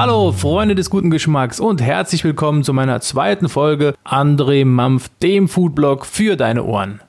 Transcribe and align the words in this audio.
Hallo 0.00 0.30
Freunde 0.30 0.76
des 0.76 0.90
guten 0.90 1.10
Geschmacks 1.10 1.58
und 1.58 1.82
herzlich 1.82 2.22
willkommen 2.22 2.62
zu 2.62 2.72
meiner 2.72 3.00
zweiten 3.00 3.48
Folge 3.48 3.96
André 4.04 4.64
Mampf, 4.64 5.10
dem 5.20 5.48
Foodblog 5.48 6.06
für 6.06 6.36
deine 6.36 6.62
Ohren. 6.62 7.00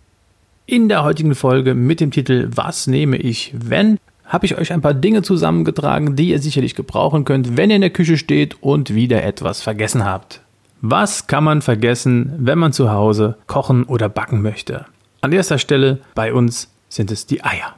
In 0.65 0.89
der 0.89 1.03
heutigen 1.03 1.35
Folge 1.35 1.75
mit 1.75 1.99
dem 1.99 2.09
Titel 2.09 2.49
Was 2.55 2.87
nehme 2.87 3.17
ich, 3.17 3.53
wenn 3.55 3.99
habe 4.25 4.47
ich 4.47 4.57
euch 4.57 4.73
ein 4.73 4.81
paar 4.81 4.95
Dinge 4.95 5.21
zusammengetragen, 5.21 6.15
die 6.15 6.29
ihr 6.29 6.39
sicherlich 6.39 6.73
gebrauchen 6.73 7.25
könnt, 7.25 7.57
wenn 7.57 7.69
ihr 7.69 7.75
in 7.75 7.83
der 7.83 7.91
Küche 7.91 8.17
steht 8.17 8.57
und 8.63 8.95
wieder 8.95 9.23
etwas 9.23 9.61
vergessen 9.61 10.03
habt. 10.03 10.41
Was 10.81 11.27
kann 11.27 11.43
man 11.43 11.61
vergessen, 11.61 12.33
wenn 12.39 12.57
man 12.57 12.73
zu 12.73 12.91
Hause 12.91 13.37
kochen 13.45 13.83
oder 13.83 14.09
backen 14.09 14.41
möchte? 14.41 14.87
An 15.21 15.31
erster 15.31 15.59
Stelle 15.59 15.99
bei 16.15 16.33
uns 16.33 16.73
sind 16.89 17.11
es 17.11 17.27
die 17.27 17.43
Eier. 17.43 17.75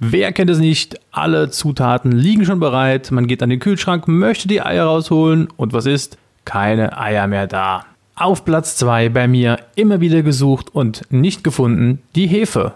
Wer 0.00 0.32
kennt 0.32 0.50
es 0.50 0.58
nicht? 0.58 0.98
Alle 1.10 1.50
Zutaten 1.50 2.12
liegen 2.12 2.44
schon 2.44 2.60
bereit. 2.60 3.10
Man 3.10 3.26
geht 3.26 3.42
an 3.42 3.50
den 3.50 3.60
Kühlschrank, 3.60 4.08
möchte 4.08 4.48
die 4.48 4.62
Eier 4.62 4.84
rausholen 4.84 5.48
und 5.56 5.72
was 5.72 5.86
ist? 5.86 6.18
Keine 6.44 6.98
Eier 6.98 7.26
mehr 7.26 7.46
da. 7.46 7.86
Auf 8.14 8.44
Platz 8.44 8.76
2 8.76 9.08
bei 9.08 9.28
mir 9.28 9.58
immer 9.74 10.00
wieder 10.00 10.22
gesucht 10.22 10.74
und 10.74 11.02
nicht 11.10 11.44
gefunden 11.44 12.02
die 12.14 12.26
Hefe. 12.26 12.72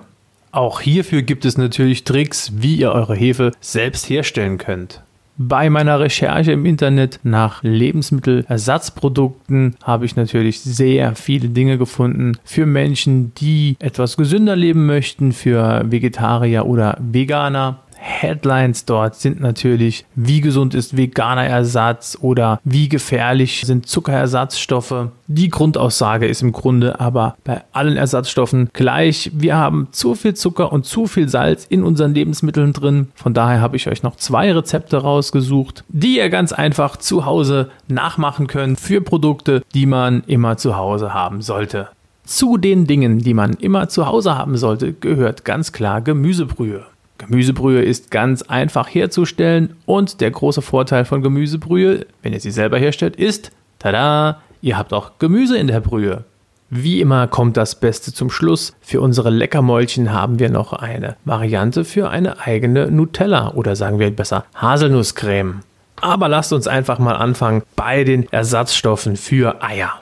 Auch 0.53 0.81
hierfür 0.81 1.23
gibt 1.23 1.45
es 1.45 1.59
natürlich 1.59 2.05
Tricks, 2.05 2.53
wie 2.57 2.77
ihr 2.77 2.93
eure 2.93 3.15
Hefe 3.15 3.53
selbst 3.61 4.09
herstellen 4.09 4.57
könnt. 4.57 5.03
Bei 5.39 5.69
meiner 5.69 6.01
Recherche 6.01 6.53
im 6.53 6.65
Internet 6.65 7.21
nach 7.23 7.63
Lebensmittelersatzprodukten 7.63 9.77
habe 9.83 10.07
ich 10.07 10.17
natürlich 10.17 10.63
sehr 10.63 11.15
viele 11.15 11.51
Dinge 11.51 11.77
gefunden 11.77 12.39
für 12.43 12.65
Menschen, 12.65 13.35
die 13.35 13.77
etwas 13.79 14.17
gesünder 14.17 14.57
leben 14.57 14.87
möchten, 14.87 15.33
für 15.33 15.85
Vegetarier 15.91 16.65
oder 16.65 16.97
Veganer. 17.01 17.81
Headlines 18.07 18.85
dort 18.85 19.17
sind 19.17 19.41
natürlich, 19.41 20.07
wie 20.15 20.41
gesund 20.41 20.75
ist 20.75 20.97
veganer 20.97 21.45
Ersatz 21.45 22.17
oder 22.21 22.61
wie 22.65 22.89
gefährlich 22.89 23.63
sind 23.67 23.89
Zuckerersatzstoffe. 23.89 25.09
Die 25.27 25.49
Grundaussage 25.49 26.27
ist 26.27 26.41
im 26.41 26.53
Grunde 26.53 27.01
aber 27.01 27.37
bei 27.43 27.63
allen 27.73 27.97
Ersatzstoffen 27.97 28.71
gleich. 28.73 29.33
Wir 29.35 29.57
haben 29.57 29.89
zu 29.91 30.15
viel 30.15 30.35
Zucker 30.35 30.73
und 30.73 30.87
zu 30.87 31.07
viel 31.07 31.29
Salz 31.29 31.67
in 31.69 31.83
unseren 31.83 32.15
Lebensmitteln 32.15 32.73
drin. 32.73 33.09
Von 33.17 33.35
daher 33.35 33.61
habe 33.61 33.77
ich 33.77 33.89
euch 33.89 34.05
noch 34.05 34.17
zwei 34.17 34.53
Rezepte 34.53 34.99
rausgesucht, 34.99 35.85
die 35.89 36.19
ihr 36.19 36.31
ganz 36.31 36.53
einfach 36.53 36.97
zu 36.97 37.27
Hause 37.27 37.71
nachmachen 37.89 38.47
könnt 38.47 38.79
für 38.79 39.01
Produkte, 39.01 39.63
die 39.75 39.87
man 39.87 40.23
immer 40.27 40.57
zu 40.57 40.77
Hause 40.77 41.13
haben 41.13 41.43
sollte. 41.43 41.89
Zu 42.25 42.57
den 42.57 42.87
Dingen, 42.87 43.19
die 43.19 43.35
man 43.35 43.55
immer 43.55 43.89
zu 43.89 44.07
Hause 44.07 44.37
haben 44.37 44.57
sollte, 44.57 44.93
gehört 44.93 45.45
ganz 45.45 45.73
klar 45.73 46.01
Gemüsebrühe. 46.01 46.85
Gemüsebrühe 47.19 47.83
ist 47.83 48.11
ganz 48.11 48.43
einfach 48.43 48.89
herzustellen 48.89 49.77
und 49.87 50.21
der 50.21 50.31
große 50.31 50.63
Vorteil 50.63 51.05
von 51.05 51.23
Gemüsebrühe, 51.23 52.07
wenn 52.23 52.33
ihr 52.33 52.41
sie 52.41 52.51
selber 52.51 52.79
herstellt, 52.79 53.17
ist, 53.17 53.53
tada, 53.79 54.41
ihr 54.61 54.77
habt 54.77 54.93
auch 54.93 55.13
Gemüse 55.19 55.57
in 55.57 55.69
der 55.69 55.81
Brühe. 55.81 56.25
Wie 56.69 57.01
immer 57.01 57.29
kommt 57.29 57.57
das 57.57 57.79
Beste 57.79 58.13
zum 58.13 58.29
Schluss. 58.29 58.75
Für 58.81 59.01
unsere 59.01 59.31
Leckermäulchen 59.31 60.13
haben 60.13 60.41
wir 60.41 60.51
noch 60.51 60.73
eine 60.73 61.17
Variante 61.25 61.85
für 61.85 62.11
eine 62.11 62.41
eigene 62.41 62.91
Nutella 62.91 63.53
oder 63.55 63.77
sagen 63.77 64.01
wir 64.01 64.11
besser 64.11 64.45
Haselnusscreme. 64.57 65.61
Aber 66.01 66.29
lasst 66.29 66.53
uns 66.53 66.67
einfach 66.67 66.99
mal 66.99 67.15
anfangen 67.15 67.63
bei 67.77 68.03
den 68.03 68.31
Ersatzstoffen 68.33 69.17
für 69.17 69.63
Eier. 69.63 69.93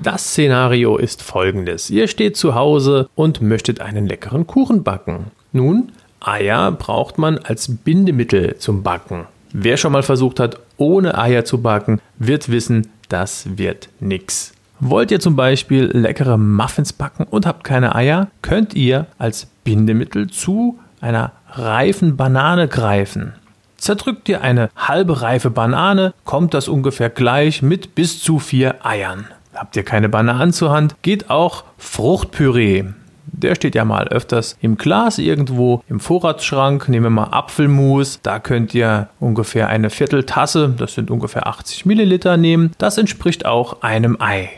Das 0.00 0.30
Szenario 0.30 0.96
ist 0.96 1.22
folgendes. 1.22 1.90
Ihr 1.90 2.08
steht 2.08 2.36
zu 2.36 2.54
Hause 2.54 3.08
und 3.14 3.42
möchtet 3.42 3.80
einen 3.80 4.06
leckeren 4.06 4.46
Kuchen 4.46 4.84
backen. 4.84 5.26
Nun 5.52 5.92
Eier 6.26 6.72
braucht 6.72 7.18
man 7.18 7.38
als 7.38 7.76
Bindemittel 7.76 8.56
zum 8.58 8.82
Backen. 8.82 9.26
Wer 9.52 9.76
schon 9.76 9.92
mal 9.92 10.02
versucht 10.02 10.40
hat, 10.40 10.58
ohne 10.76 11.18
Eier 11.18 11.44
zu 11.44 11.60
backen, 11.60 12.00
wird 12.18 12.50
wissen, 12.50 12.88
das 13.08 13.58
wird 13.58 13.88
nix. 14.00 14.52
Wollt 14.80 15.10
ihr 15.10 15.20
zum 15.20 15.36
Beispiel 15.36 15.84
leckere 15.84 16.38
Muffins 16.38 16.92
backen 16.92 17.24
und 17.24 17.46
habt 17.46 17.62
keine 17.62 17.94
Eier, 17.94 18.28
könnt 18.40 18.74
ihr 18.74 19.06
als 19.18 19.46
Bindemittel 19.64 20.28
zu 20.28 20.78
einer 21.00 21.32
reifen 21.50 22.16
Banane 22.16 22.66
greifen. 22.66 23.34
Zerdrückt 23.76 24.28
ihr 24.28 24.40
eine 24.40 24.70
halbe 24.76 25.22
reife 25.22 25.50
Banane, 25.50 26.14
kommt 26.24 26.54
das 26.54 26.68
ungefähr 26.68 27.10
gleich 27.10 27.62
mit 27.62 27.94
bis 27.94 28.20
zu 28.20 28.38
vier 28.38 28.84
Eiern. 28.86 29.26
Habt 29.54 29.76
ihr 29.76 29.82
keine 29.82 30.08
Bananen 30.08 30.52
zur 30.52 30.70
Hand, 30.70 30.96
geht 31.02 31.28
auch 31.30 31.64
Fruchtpüree. 31.78 32.84
Der 33.26 33.54
steht 33.54 33.74
ja 33.74 33.84
mal 33.84 34.08
öfters 34.08 34.56
im 34.60 34.76
Glas 34.76 35.18
irgendwo 35.18 35.82
im 35.88 36.00
Vorratsschrank. 36.00 36.88
Nehmen 36.88 37.06
wir 37.06 37.10
mal 37.10 37.28
Apfelmus. 37.32 38.20
Da 38.22 38.38
könnt 38.38 38.74
ihr 38.74 39.08
ungefähr 39.20 39.68
eine 39.68 39.90
Vierteltasse, 39.90 40.74
das 40.76 40.94
sind 40.94 41.10
ungefähr 41.10 41.46
80 41.46 41.86
Milliliter 41.86 42.36
nehmen. 42.36 42.72
Das 42.78 42.98
entspricht 42.98 43.46
auch 43.46 43.82
einem 43.82 44.16
Ei. 44.20 44.50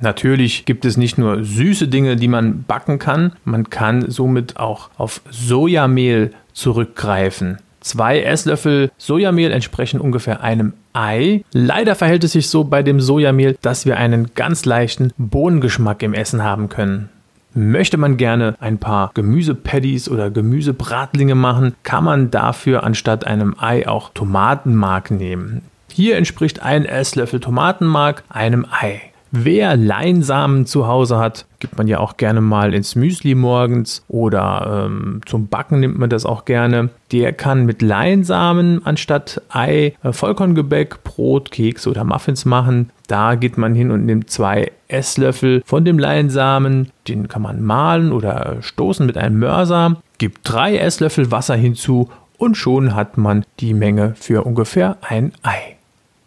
Natürlich 0.00 0.64
gibt 0.64 0.84
es 0.84 0.96
nicht 0.96 1.18
nur 1.18 1.44
süße 1.44 1.88
Dinge, 1.88 2.16
die 2.16 2.28
man 2.28 2.64
backen 2.64 2.98
kann, 2.98 3.32
man 3.44 3.68
kann 3.68 4.10
somit 4.10 4.56
auch 4.56 4.88
auf 4.96 5.20
Sojamehl 5.30 6.32
zurückgreifen. 6.54 7.58
Zwei 7.80 8.20
Esslöffel 8.20 8.90
Sojamehl 8.98 9.52
entsprechen 9.52 10.00
ungefähr 10.00 10.42
einem 10.42 10.74
Ei. 10.92 11.44
Leider 11.52 11.94
verhält 11.94 12.24
es 12.24 12.32
sich 12.32 12.48
so 12.48 12.64
bei 12.64 12.82
dem 12.82 13.00
Sojamehl, 13.00 13.56
dass 13.62 13.86
wir 13.86 13.96
einen 13.96 14.34
ganz 14.34 14.64
leichten 14.64 15.12
Bohnengeschmack 15.16 16.02
im 16.02 16.14
Essen 16.14 16.42
haben 16.42 16.68
können. 16.68 17.08
Möchte 17.54 17.96
man 17.96 18.16
gerne 18.16 18.54
ein 18.60 18.78
paar 18.78 19.10
Gemüsepaddies 19.14 20.08
oder 20.08 20.30
Gemüsebratlinge 20.30 21.34
machen, 21.34 21.74
kann 21.82 22.04
man 22.04 22.30
dafür 22.30 22.84
anstatt 22.84 23.26
einem 23.26 23.56
Ei 23.58 23.88
auch 23.88 24.10
Tomatenmark 24.14 25.10
nehmen. 25.10 25.62
Hier 25.92 26.16
entspricht 26.16 26.62
ein 26.62 26.84
Esslöffel 26.84 27.40
Tomatenmark 27.40 28.22
einem 28.28 28.66
Ei. 28.70 29.00
Wer 29.32 29.76
Leinsamen 29.76 30.66
zu 30.66 30.88
Hause 30.88 31.18
hat, 31.18 31.46
gibt 31.60 31.78
man 31.78 31.86
ja 31.86 32.00
auch 32.00 32.16
gerne 32.16 32.40
mal 32.40 32.74
ins 32.74 32.96
Müsli 32.96 33.36
morgens 33.36 34.04
oder 34.08 34.86
ähm, 34.86 35.20
zum 35.24 35.46
Backen 35.46 35.78
nimmt 35.78 35.98
man 35.98 36.10
das 36.10 36.26
auch 36.26 36.44
gerne. 36.44 36.90
Der 37.12 37.32
kann 37.32 37.64
mit 37.64 37.80
Leinsamen 37.80 38.84
anstatt 38.84 39.40
Ei 39.48 39.94
äh, 40.02 40.12
Vollkorngebäck, 40.12 41.04
Brot, 41.04 41.52
Keks 41.52 41.86
oder 41.86 42.02
Muffins 42.02 42.44
machen. 42.44 42.90
Da 43.06 43.36
geht 43.36 43.56
man 43.56 43.74
hin 43.74 43.92
und 43.92 44.04
nimmt 44.04 44.30
zwei 44.30 44.72
Esslöffel 44.92 45.62
von 45.64 45.84
dem 45.84 45.98
Leinsamen, 45.98 46.90
den 47.08 47.28
kann 47.28 47.42
man 47.42 47.62
mahlen 47.62 48.12
oder 48.12 48.56
stoßen 48.60 49.06
mit 49.06 49.16
einem 49.16 49.38
Mörser, 49.38 49.96
gibt 50.18 50.40
drei 50.42 50.76
Esslöffel 50.76 51.30
Wasser 51.30 51.56
hinzu 51.56 52.08
und 52.38 52.56
schon 52.56 52.94
hat 52.94 53.18
man 53.18 53.44
die 53.60 53.74
Menge 53.74 54.14
für 54.18 54.44
ungefähr 54.44 54.96
ein 55.02 55.32
Ei. 55.42 55.76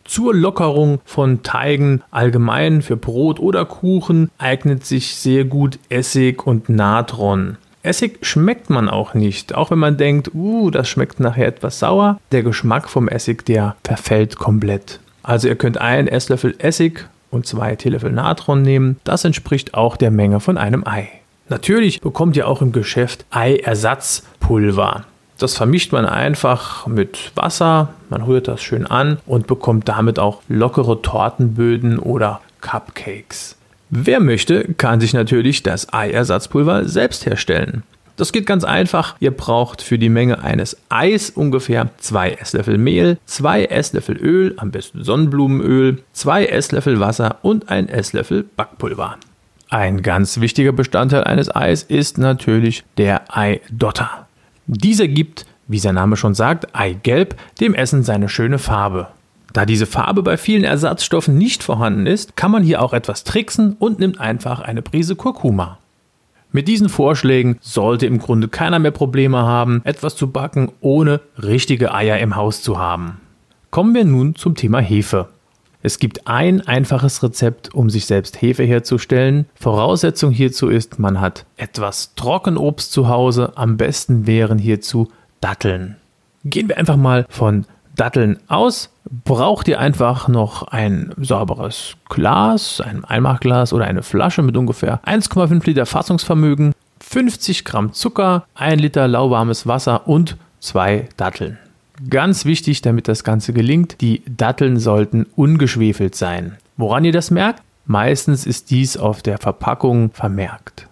Zur 0.06 0.36
Lockerung 0.36 1.00
von 1.06 1.44
Teigen 1.44 2.02
allgemein 2.12 2.82
für 2.82 2.98
Brot 2.98 3.40
oder 3.40 3.66
Kuchen 3.66 4.30
eignet 4.38 4.86
sich 4.86 5.16
sehr 5.16 5.46
gut 5.46 5.80
Essig 5.90 6.46
und 6.46 6.70
Natron. 6.70 7.58
Essig 7.84 8.26
schmeckt 8.26 8.70
man 8.70 8.90
auch 8.90 9.14
nicht, 9.14 9.56
auch 9.56 9.72
wenn 9.72 9.80
man 9.80 9.98
denkt, 9.98 10.32
uh, 10.34 10.70
das 10.72 10.88
schmeckt 10.88 11.20
nachher 11.20 11.48
etwas 11.48 11.80
sauer. 11.80 12.20
Der 12.32 12.44
Geschmack 12.44 12.90
vom 12.90 13.08
Essig, 13.08 13.46
der 13.46 13.76
verfällt 13.84 14.38
komplett. 14.38 15.00
Also 15.22 15.48
ihr 15.48 15.56
könnt 15.56 15.80
einen 15.80 16.08
Esslöffel 16.08 16.56
Essig 16.60 17.08
und 17.34 17.46
zwei 17.46 17.76
Teelöffel 17.76 18.12
Natron 18.12 18.62
nehmen. 18.62 19.00
Das 19.04 19.26
entspricht 19.26 19.74
auch 19.74 19.98
der 19.98 20.12
Menge 20.12 20.40
von 20.40 20.58
einem 20.58 20.86
Ei. 20.88 21.10
Natürlich 21.50 22.02
bekommt 22.02 22.38
ihr 22.38 22.48
auch 22.48 22.62
im 22.62 22.72
Geschäft 22.72 23.26
Eiersatzpulver. 23.32 25.06
Das 25.38 25.58
vermischt 25.58 25.92
man 25.92 26.06
einfach 26.06 26.88
mit 26.88 27.32
Wasser, 27.36 27.90
man 28.10 28.22
rührt 28.22 28.48
das 28.48 28.62
schön 28.62 28.86
an 28.86 29.18
und 29.26 29.48
bekommt 29.48 29.90
damit 29.90 30.20
auch 30.20 30.42
lockere 30.48 31.02
Tortenböden 31.02 32.00
oder 32.00 32.40
Cupcakes. 32.62 33.58
Wer 33.90 34.20
möchte, 34.20 34.74
kann 34.76 35.02
sich 35.02 35.14
natürlich 35.14 35.62
das 35.62 35.92
Eiersatzpulver 35.92 36.86
selbst 36.86 37.26
herstellen. 37.26 37.84
Das 38.16 38.32
geht 38.32 38.46
ganz 38.46 38.64
einfach. 38.64 39.16
Ihr 39.20 39.32
braucht 39.32 39.82
für 39.82 39.98
die 39.98 40.10
Menge 40.10 40.44
eines 40.44 40.78
Eis 40.90 41.32
ungefähr 41.32 41.90
2 41.98 42.34
Esslöffel 42.34 42.78
Mehl, 42.78 43.18
2 43.26 43.66
Esslöffel 43.66 44.18
Öl, 44.18 44.54
am 44.58 44.72
besten 44.72 45.04
Sonnenblumenöl, 45.04 46.04
2 46.14 46.46
Esslöffel 46.46 47.00
Wasser 47.00 47.40
und 47.42 47.70
1 47.70 47.90
Esslöffel 47.90 48.46
Backpulver. 48.56 49.18
Ein 49.70 50.04
ganz 50.04 50.40
wichtiger 50.40 50.72
Bestandteil 50.72 51.24
eines 51.24 51.54
Eis 51.54 51.82
ist 51.82 52.20
natürlich 52.20 52.84
der 52.98 53.36
Eidotter. 53.36 54.28
Dieser 54.68 55.08
gibt, 55.08 55.48
wie 55.68 55.80
sein 55.80 55.96
Name 55.96 56.16
schon 56.16 56.36
sagt, 56.36 56.76
Eigelb 56.76 57.36
dem 57.60 57.74
Essen 57.74 58.04
seine 58.04 58.30
schöne 58.30 58.60
Farbe. 58.60 59.08
Da 59.52 59.66
diese 59.66 59.86
Farbe 59.86 60.22
bei 60.22 60.38
vielen 60.38 60.64
Ersatzstoffen 60.64 61.38
nicht 61.38 61.64
vorhanden 61.64 62.06
ist, 62.06 62.36
kann 62.36 62.52
man 62.52 62.64
hier 62.64 62.82
auch 62.82 62.94
etwas 62.94 63.24
tricksen 63.24 63.76
und 63.80 64.00
nimmt 64.00 64.20
einfach 64.20 64.60
eine 64.60 64.82
Prise 64.82 65.16
Kurkuma. 65.16 65.80
Mit 66.56 66.68
diesen 66.68 66.88
Vorschlägen 66.88 67.58
sollte 67.62 68.06
im 68.06 68.20
Grunde 68.20 68.48
keiner 68.48 68.78
mehr 68.78 68.92
Probleme 68.92 69.40
haben, 69.40 69.82
etwas 69.86 70.16
zu 70.16 70.30
backen, 70.30 70.72
ohne 70.82 71.20
richtige 71.36 71.96
Eier 71.96 72.20
im 72.20 72.36
Haus 72.36 72.62
zu 72.62 72.78
haben. 72.78 73.20
Kommen 73.72 73.96
wir 73.96 74.06
nun 74.06 74.36
zum 74.36 74.54
Thema 74.54 74.78
Hefe. 74.78 75.30
Es 75.82 75.98
gibt 75.98 76.28
ein 76.28 76.62
einfaches 76.62 77.24
Rezept, 77.24 77.74
um 77.74 77.90
sich 77.90 78.06
selbst 78.06 78.40
Hefe 78.40 78.64
herzustellen. 78.64 79.48
Voraussetzung 79.56 80.30
hierzu 80.32 80.70
ist, 80.70 81.00
man 81.00 81.20
hat 81.20 81.48
etwas 81.58 82.14
Trockenobst 82.14 82.92
zu 82.92 83.08
Hause. 83.10 83.54
Am 83.56 83.76
besten 83.76 84.28
wären 84.28 84.60
hierzu 84.60 85.10
Datteln. 85.42 85.96
Gehen 86.46 86.70
wir 86.70 86.78
einfach 86.78 86.98
mal 86.98 87.26
von 87.30 87.66
Datteln 87.96 88.40
aus. 88.48 88.90
Braucht 89.26 89.68
ihr 89.68 89.80
einfach 89.80 90.28
noch 90.28 90.64
ein 90.70 91.14
sauberes 91.18 91.96
Glas, 92.10 92.82
ein 92.82 93.06
Einmachglas 93.06 93.74
oder 93.74 93.86
eine 93.86 94.04
Flasche 94.04 94.42
mit 94.42 94.58
ungefähr 94.58 95.02
1,5 95.06 95.66
Liter 95.66 95.86
Fassungsvermögen, 95.86 96.74
50 97.02 97.66
Gramm 97.66 97.94
Zucker, 97.94 98.46
1 98.56 98.82
Liter 98.82 99.08
lauwarmes 99.08 99.68
Wasser 99.68 100.08
und 100.08 100.38
zwei 100.60 101.10
Datteln. 101.18 101.58
Ganz 102.10 102.46
wichtig, 102.46 102.82
damit 102.82 103.08
das 103.08 103.24
Ganze 103.24 103.54
gelingt, 103.54 104.02
die 104.02 104.24
Datteln 104.26 104.80
sollten 104.80 105.28
ungeschwefelt 105.36 106.16
sein. 106.16 106.58
Woran 106.76 107.06
ihr 107.06 107.12
das 107.12 107.30
merkt? 107.30 107.62
Meistens 107.86 108.46
ist 108.46 108.72
dies 108.72 108.98
auf 108.98 109.22
der 109.22 109.38
Verpackung 109.38 110.12
vermerkt. 110.12 110.88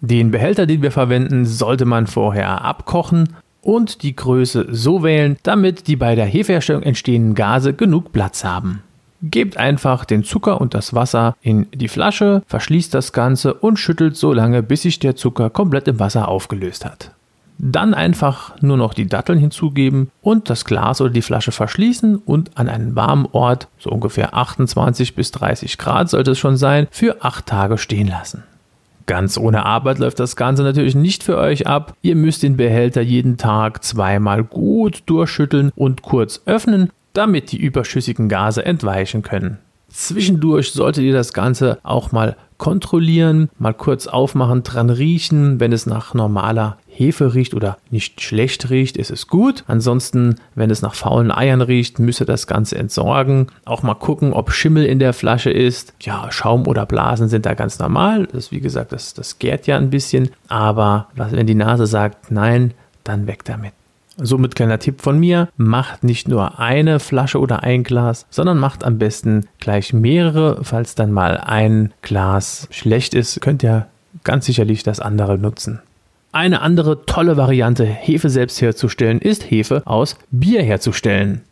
Den 0.00 0.30
Behälter, 0.30 0.66
den 0.66 0.82
wir 0.82 0.92
verwenden, 0.92 1.46
sollte 1.46 1.84
man 1.84 2.06
vorher 2.06 2.62
abkochen 2.62 3.30
und 3.66 4.02
die 4.02 4.14
Größe 4.14 4.68
so 4.70 5.02
wählen, 5.02 5.36
damit 5.42 5.88
die 5.88 5.96
bei 5.96 6.14
der 6.14 6.26
Hefeherstellung 6.26 6.82
entstehenden 6.82 7.34
Gase 7.34 7.74
genug 7.74 8.12
Platz 8.12 8.44
haben. 8.44 8.82
Gebt 9.22 9.56
einfach 9.56 10.04
den 10.04 10.22
Zucker 10.22 10.60
und 10.60 10.72
das 10.74 10.94
Wasser 10.94 11.36
in 11.40 11.66
die 11.74 11.88
Flasche, 11.88 12.42
verschließt 12.46 12.94
das 12.94 13.12
Ganze 13.12 13.54
und 13.54 13.78
schüttelt 13.78 14.16
so 14.16 14.32
lange, 14.32 14.62
bis 14.62 14.82
sich 14.82 15.00
der 15.00 15.16
Zucker 15.16 15.50
komplett 15.50 15.88
im 15.88 15.98
Wasser 15.98 16.28
aufgelöst 16.28 16.84
hat. 16.84 17.10
Dann 17.58 17.94
einfach 17.94 18.60
nur 18.60 18.76
noch 18.76 18.94
die 18.94 19.06
Datteln 19.06 19.38
hinzugeben 19.38 20.10
und 20.20 20.48
das 20.50 20.64
Glas 20.64 21.00
oder 21.00 21.10
die 21.10 21.22
Flasche 21.22 21.52
verschließen 21.52 22.16
und 22.16 22.56
an 22.58 22.68
einen 22.68 22.94
warmen 22.94 23.26
Ort, 23.32 23.66
so 23.78 23.90
ungefähr 23.90 24.34
28 24.34 25.14
bis 25.14 25.32
30 25.32 25.78
Grad 25.78 26.10
sollte 26.10 26.32
es 26.32 26.38
schon 26.38 26.56
sein, 26.58 26.86
für 26.90 27.24
8 27.24 27.46
Tage 27.46 27.78
stehen 27.78 28.08
lassen. 28.08 28.44
Ganz 29.06 29.38
ohne 29.38 29.64
Arbeit 29.64 29.98
läuft 29.98 30.18
das 30.18 30.34
Ganze 30.34 30.64
natürlich 30.64 30.96
nicht 30.96 31.22
für 31.22 31.38
euch 31.38 31.66
ab. 31.66 31.94
Ihr 32.02 32.16
müsst 32.16 32.42
den 32.42 32.56
Behälter 32.56 33.00
jeden 33.00 33.36
Tag 33.36 33.84
zweimal 33.84 34.42
gut 34.42 35.04
durchschütteln 35.06 35.70
und 35.76 36.02
kurz 36.02 36.42
öffnen, 36.44 36.90
damit 37.12 37.52
die 37.52 37.58
überschüssigen 37.58 38.28
Gase 38.28 38.64
entweichen 38.64 39.22
können. 39.22 39.58
Zwischendurch 39.96 40.72
solltet 40.72 41.04
ihr 41.04 41.14
das 41.14 41.32
Ganze 41.32 41.78
auch 41.82 42.12
mal 42.12 42.36
kontrollieren, 42.58 43.48
mal 43.58 43.72
kurz 43.72 44.06
aufmachen, 44.06 44.62
dran 44.62 44.90
riechen. 44.90 45.58
Wenn 45.58 45.72
es 45.72 45.86
nach 45.86 46.12
normaler 46.12 46.76
Hefe 46.86 47.32
riecht 47.32 47.54
oder 47.54 47.78
nicht 47.90 48.20
schlecht 48.20 48.68
riecht, 48.68 48.98
ist 48.98 49.10
es 49.10 49.26
gut. 49.26 49.64
Ansonsten, 49.66 50.36
wenn 50.54 50.68
es 50.68 50.82
nach 50.82 50.94
faulen 50.94 51.30
Eiern 51.30 51.62
riecht, 51.62 51.98
müsst 51.98 52.20
ihr 52.20 52.26
das 52.26 52.46
Ganze 52.46 52.76
entsorgen. 52.76 53.46
Auch 53.64 53.82
mal 53.82 53.94
gucken, 53.94 54.34
ob 54.34 54.52
Schimmel 54.52 54.84
in 54.84 54.98
der 54.98 55.14
Flasche 55.14 55.50
ist. 55.50 55.94
Ja, 56.02 56.30
Schaum 56.30 56.66
oder 56.66 56.84
Blasen 56.84 57.28
sind 57.28 57.46
da 57.46 57.54
ganz 57.54 57.78
normal. 57.78 58.28
Das, 58.30 58.52
wie 58.52 58.60
gesagt, 58.60 58.92
das, 58.92 59.14
das 59.14 59.38
gärt 59.38 59.66
ja 59.66 59.78
ein 59.78 59.88
bisschen. 59.88 60.28
Aber 60.48 61.08
wenn 61.14 61.46
die 61.46 61.54
Nase 61.54 61.86
sagt, 61.86 62.30
nein, 62.30 62.74
dann 63.02 63.26
weg 63.26 63.46
damit. 63.46 63.72
Somit 64.18 64.56
kleiner 64.56 64.78
Tipp 64.78 65.02
von 65.02 65.18
mir, 65.18 65.48
macht 65.56 66.02
nicht 66.02 66.26
nur 66.26 66.58
eine 66.58 67.00
Flasche 67.00 67.38
oder 67.38 67.62
ein 67.62 67.84
Glas, 67.84 68.26
sondern 68.30 68.58
macht 68.58 68.82
am 68.82 68.98
besten 68.98 69.46
gleich 69.58 69.92
mehrere. 69.92 70.64
Falls 70.64 70.94
dann 70.94 71.12
mal 71.12 71.36
ein 71.38 71.92
Glas 72.00 72.66
schlecht 72.70 73.14
ist, 73.14 73.40
könnt 73.42 73.62
ihr 73.62 73.86
ganz 74.24 74.46
sicherlich 74.46 74.82
das 74.82 75.00
andere 75.00 75.38
nutzen. 75.38 75.80
Eine 76.32 76.60
andere 76.60 77.04
tolle 77.06 77.36
Variante, 77.36 77.84
Hefe 77.84 78.30
selbst 78.30 78.60
herzustellen, 78.60 79.20
ist 79.20 79.50
Hefe 79.50 79.82
aus 79.86 80.16
Bier 80.30 80.62
herzustellen. 80.62 81.42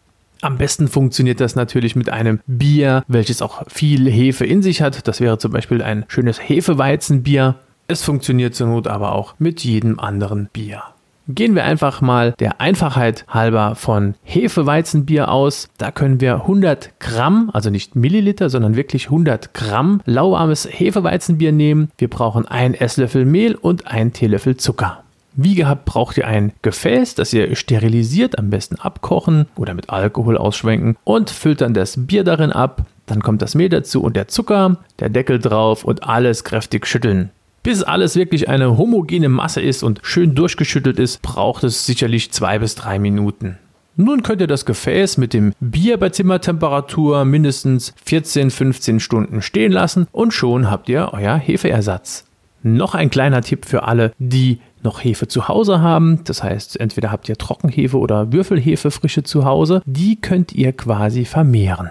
Am 0.40 0.58
besten 0.58 0.88
funktioniert 0.88 1.40
das 1.40 1.56
natürlich 1.56 1.96
mit 1.96 2.10
einem 2.10 2.40
Bier, 2.46 3.02
welches 3.08 3.40
auch 3.40 3.62
viel 3.68 4.10
Hefe 4.10 4.44
in 4.44 4.62
sich 4.62 4.82
hat. 4.82 5.08
Das 5.08 5.20
wäre 5.20 5.38
zum 5.38 5.52
Beispiel 5.52 5.82
ein 5.82 6.04
schönes 6.08 6.38
Hefeweizenbier. 6.38 7.56
Es 7.88 8.02
funktioniert 8.02 8.54
zur 8.54 8.66
Not 8.66 8.86
aber 8.86 9.12
auch 9.12 9.34
mit 9.38 9.64
jedem 9.64 9.98
anderen 9.98 10.50
Bier. 10.52 10.82
Gehen 11.26 11.54
wir 11.54 11.64
einfach 11.64 12.02
mal 12.02 12.34
der 12.38 12.60
Einfachheit 12.60 13.24
halber 13.28 13.76
von 13.76 14.14
Hefeweizenbier 14.24 15.30
aus. 15.30 15.68
Da 15.78 15.90
können 15.90 16.20
wir 16.20 16.34
100 16.34 17.00
Gramm, 17.00 17.48
also 17.54 17.70
nicht 17.70 17.96
Milliliter, 17.96 18.50
sondern 18.50 18.76
wirklich 18.76 19.06
100 19.06 19.54
Gramm 19.54 20.02
lauwarmes 20.04 20.68
Hefeweizenbier 20.70 21.52
nehmen. 21.52 21.90
Wir 21.96 22.10
brauchen 22.10 22.46
einen 22.46 22.74
Esslöffel 22.74 23.24
Mehl 23.24 23.54
und 23.54 23.86
einen 23.86 24.12
Teelöffel 24.12 24.58
Zucker. 24.58 25.02
Wie 25.32 25.54
gehabt 25.54 25.86
braucht 25.86 26.18
ihr 26.18 26.26
ein 26.26 26.52
Gefäß, 26.60 27.14
das 27.14 27.32
ihr 27.32 27.56
sterilisiert, 27.56 28.38
am 28.38 28.50
besten 28.50 28.76
abkochen 28.76 29.46
oder 29.56 29.72
mit 29.72 29.88
Alkohol 29.88 30.36
ausschwenken 30.36 30.96
und 31.04 31.30
füllt 31.30 31.62
dann 31.62 31.72
das 31.72 32.06
Bier 32.06 32.22
darin 32.22 32.52
ab. 32.52 32.82
Dann 33.06 33.22
kommt 33.22 33.40
das 33.40 33.54
Mehl 33.54 33.70
dazu 33.70 34.02
und 34.02 34.14
der 34.14 34.28
Zucker, 34.28 34.76
der 35.00 35.08
Deckel 35.08 35.38
drauf 35.38 35.84
und 35.84 36.04
alles 36.04 36.44
kräftig 36.44 36.86
schütteln. 36.86 37.30
Bis 37.64 37.82
alles 37.82 38.14
wirklich 38.14 38.50
eine 38.50 38.76
homogene 38.76 39.30
Masse 39.30 39.62
ist 39.62 39.82
und 39.82 40.00
schön 40.02 40.34
durchgeschüttelt 40.34 40.98
ist, 40.98 41.22
braucht 41.22 41.64
es 41.64 41.86
sicherlich 41.86 42.30
zwei 42.30 42.58
bis 42.58 42.74
drei 42.74 42.98
Minuten. 42.98 43.58
Nun 43.96 44.22
könnt 44.22 44.42
ihr 44.42 44.46
das 44.46 44.66
Gefäß 44.66 45.16
mit 45.16 45.32
dem 45.32 45.54
Bier 45.60 45.96
bei 45.96 46.10
Zimmertemperatur 46.10 47.24
mindestens 47.24 47.94
14-15 48.06 49.00
Stunden 49.00 49.40
stehen 49.40 49.72
lassen 49.72 50.06
und 50.12 50.34
schon 50.34 50.70
habt 50.70 50.90
ihr 50.90 51.08
euer 51.12 51.36
Hefeersatz. 51.36 52.26
Noch 52.62 52.94
ein 52.94 53.08
kleiner 53.08 53.40
Tipp 53.40 53.64
für 53.64 53.84
alle, 53.84 54.12
die 54.18 54.58
noch 54.82 55.02
Hefe 55.02 55.26
zu 55.26 55.48
Hause 55.48 55.80
haben. 55.80 56.20
Das 56.24 56.42
heißt, 56.42 56.78
entweder 56.78 57.10
habt 57.10 57.30
ihr 57.30 57.38
Trockenhefe 57.38 57.96
oder 57.96 58.30
Würfelhefe 58.30 58.90
frische 58.90 59.22
zu 59.22 59.46
Hause. 59.46 59.80
Die 59.86 60.20
könnt 60.20 60.52
ihr 60.52 60.72
quasi 60.72 61.24
vermehren. 61.24 61.88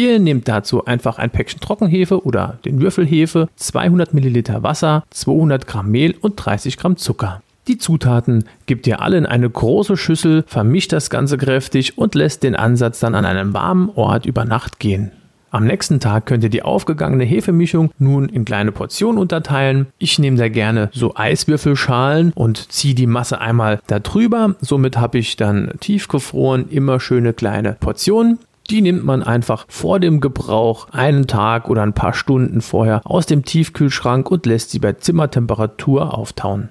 Ihr 0.00 0.18
nehmt 0.18 0.48
dazu 0.48 0.86
einfach 0.86 1.18
ein 1.18 1.28
Päckchen 1.28 1.60
Trockenhefe 1.60 2.24
oder 2.24 2.58
den 2.64 2.80
Würfelhefe, 2.80 3.50
200 3.56 4.14
Milliliter 4.14 4.62
Wasser, 4.62 5.04
200 5.10 5.66
Gramm 5.66 5.90
Mehl 5.90 6.14
und 6.22 6.36
30 6.36 6.78
Gramm 6.78 6.96
Zucker. 6.96 7.42
Die 7.68 7.76
Zutaten 7.76 8.44
gebt 8.64 8.86
ihr 8.86 9.02
alle 9.02 9.18
in 9.18 9.26
eine 9.26 9.50
große 9.50 9.98
Schüssel, 9.98 10.42
vermischt 10.46 10.94
das 10.94 11.10
Ganze 11.10 11.36
kräftig 11.36 11.98
und 11.98 12.14
lässt 12.14 12.44
den 12.44 12.56
Ansatz 12.56 13.00
dann 13.00 13.14
an 13.14 13.26
einem 13.26 13.52
warmen 13.52 13.90
Ort 13.94 14.24
über 14.24 14.46
Nacht 14.46 14.78
gehen. 14.78 15.12
Am 15.50 15.66
nächsten 15.66 16.00
Tag 16.00 16.24
könnt 16.24 16.44
ihr 16.44 16.48
die 16.48 16.62
aufgegangene 16.62 17.24
Hefemischung 17.24 17.90
nun 17.98 18.30
in 18.30 18.46
kleine 18.46 18.72
Portionen 18.72 19.20
unterteilen. 19.20 19.88
Ich 19.98 20.18
nehme 20.18 20.38
da 20.38 20.48
gerne 20.48 20.88
so 20.94 21.14
Eiswürfelschalen 21.16 22.32
und 22.34 22.72
ziehe 22.72 22.94
die 22.94 23.06
Masse 23.06 23.40
einmal 23.40 23.80
da 23.86 23.98
drüber. 23.98 24.54
Somit 24.60 24.96
habe 24.96 25.18
ich 25.18 25.36
dann 25.36 25.72
tiefgefroren 25.80 26.70
immer 26.70 27.00
schöne 27.00 27.34
kleine 27.34 27.76
Portionen. 27.78 28.38
Die 28.70 28.82
nimmt 28.82 29.04
man 29.04 29.24
einfach 29.24 29.64
vor 29.68 29.98
dem 29.98 30.20
Gebrauch 30.20 30.88
einen 30.92 31.26
Tag 31.26 31.68
oder 31.68 31.82
ein 31.82 31.92
paar 31.92 32.14
Stunden 32.14 32.60
vorher 32.60 33.00
aus 33.04 33.26
dem 33.26 33.44
Tiefkühlschrank 33.44 34.30
und 34.30 34.46
lässt 34.46 34.70
sie 34.70 34.78
bei 34.78 34.92
Zimmertemperatur 34.92 36.16
auftauen. 36.16 36.68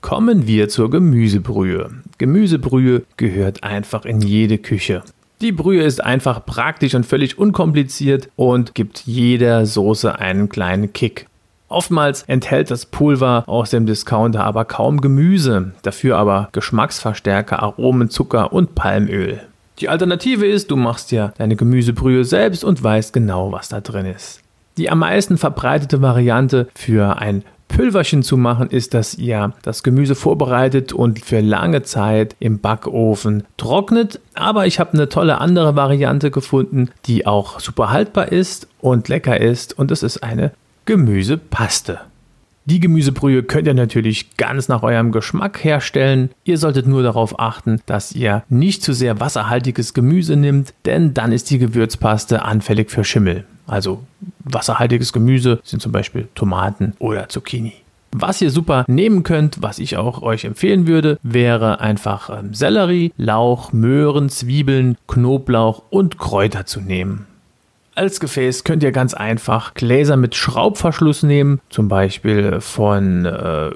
Kommen 0.00 0.48
wir 0.48 0.68
zur 0.68 0.90
Gemüsebrühe. 0.90 1.90
Gemüsebrühe 2.18 3.04
gehört 3.16 3.62
einfach 3.62 4.04
in 4.04 4.20
jede 4.20 4.58
Küche. 4.58 5.02
Die 5.40 5.52
Brühe 5.52 5.84
ist 5.84 6.02
einfach 6.02 6.44
praktisch 6.44 6.96
und 6.96 7.06
völlig 7.06 7.38
unkompliziert 7.38 8.28
und 8.34 8.74
gibt 8.74 9.02
jeder 9.06 9.66
Soße 9.66 10.18
einen 10.18 10.48
kleinen 10.48 10.92
Kick. 10.92 11.26
Oftmals 11.68 12.22
enthält 12.24 12.72
das 12.72 12.86
Pulver 12.86 13.44
aus 13.46 13.70
dem 13.70 13.86
Discounter 13.86 14.42
aber 14.42 14.64
kaum 14.64 15.00
Gemüse, 15.00 15.74
dafür 15.82 16.16
aber 16.16 16.48
Geschmacksverstärker, 16.50 17.62
Aromen, 17.62 18.10
Zucker 18.10 18.52
und 18.52 18.74
Palmöl. 18.74 19.42
Die 19.78 19.88
Alternative 19.90 20.46
ist, 20.46 20.70
du 20.70 20.76
machst 20.76 21.12
ja 21.12 21.32
deine 21.36 21.54
Gemüsebrühe 21.54 22.24
selbst 22.24 22.64
und 22.64 22.82
weißt 22.82 23.12
genau, 23.12 23.52
was 23.52 23.68
da 23.68 23.80
drin 23.80 24.06
ist. 24.06 24.40
Die 24.78 24.90
am 24.90 25.00
meisten 25.00 25.36
verbreitete 25.36 26.00
Variante 26.00 26.68
für 26.74 27.18
ein 27.18 27.44
Pülverchen 27.68 28.22
zu 28.22 28.36
machen, 28.36 28.70
ist, 28.70 28.94
dass 28.94 29.16
ihr 29.16 29.52
das 29.62 29.82
Gemüse 29.82 30.14
vorbereitet 30.14 30.92
und 30.92 31.24
für 31.24 31.40
lange 31.40 31.82
Zeit 31.82 32.36
im 32.38 32.60
Backofen 32.60 33.44
trocknet. 33.56 34.20
Aber 34.34 34.66
ich 34.66 34.80
habe 34.80 34.94
eine 34.94 35.08
tolle 35.08 35.40
andere 35.40 35.76
Variante 35.76 36.30
gefunden, 36.30 36.90
die 37.06 37.26
auch 37.26 37.60
super 37.60 37.90
haltbar 37.90 38.32
ist 38.32 38.68
und 38.80 39.08
lecker 39.08 39.40
ist. 39.40 39.78
Und 39.78 39.90
das 39.90 40.02
ist 40.02 40.22
eine 40.22 40.52
Gemüsepaste. 40.84 42.00
Die 42.68 42.80
Gemüsebrühe 42.80 43.44
könnt 43.44 43.68
ihr 43.68 43.74
natürlich 43.74 44.36
ganz 44.36 44.66
nach 44.66 44.82
eurem 44.82 45.12
Geschmack 45.12 45.62
herstellen. 45.62 46.30
Ihr 46.42 46.58
solltet 46.58 46.88
nur 46.88 47.04
darauf 47.04 47.38
achten, 47.38 47.80
dass 47.86 48.10
ihr 48.10 48.42
nicht 48.48 48.82
zu 48.82 48.92
sehr 48.92 49.20
wasserhaltiges 49.20 49.94
Gemüse 49.94 50.34
nimmt, 50.34 50.74
denn 50.84 51.14
dann 51.14 51.30
ist 51.30 51.48
die 51.50 51.58
Gewürzpaste 51.58 52.42
anfällig 52.42 52.90
für 52.90 53.04
Schimmel. 53.04 53.44
Also 53.68 54.02
wasserhaltiges 54.40 55.12
Gemüse 55.12 55.60
sind 55.62 55.80
zum 55.80 55.92
Beispiel 55.92 56.26
Tomaten 56.34 56.94
oder 56.98 57.28
Zucchini. 57.28 57.72
Was 58.10 58.42
ihr 58.42 58.50
super 58.50 58.84
nehmen 58.88 59.22
könnt, 59.22 59.62
was 59.62 59.78
ich 59.78 59.96
auch 59.96 60.22
euch 60.22 60.44
empfehlen 60.44 60.88
würde, 60.88 61.20
wäre 61.22 61.80
einfach 61.80 62.30
ähm, 62.36 62.52
Sellerie, 62.52 63.12
Lauch, 63.16 63.72
Möhren, 63.72 64.28
Zwiebeln, 64.28 64.96
Knoblauch 65.06 65.84
und 65.90 66.18
Kräuter 66.18 66.66
zu 66.66 66.80
nehmen. 66.80 67.26
Als 67.96 68.20
Gefäß 68.20 68.64
könnt 68.64 68.82
ihr 68.82 68.92
ganz 68.92 69.14
einfach 69.14 69.72
Gläser 69.72 70.18
mit 70.18 70.34
Schraubverschluss 70.34 71.22
nehmen, 71.22 71.62
zum 71.70 71.88
Beispiel 71.88 72.60
von 72.60 73.24
äh, 73.24 73.70